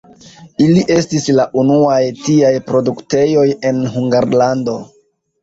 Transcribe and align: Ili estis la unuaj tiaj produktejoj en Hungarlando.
Ili 0.67 0.85
estis 0.95 1.27
la 1.39 1.45
unuaj 1.63 1.99
tiaj 2.23 2.51
produktejoj 2.71 3.45
en 3.73 3.85
Hungarlando. 3.99 4.77